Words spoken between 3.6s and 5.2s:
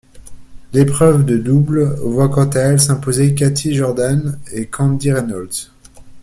Jordan et Candy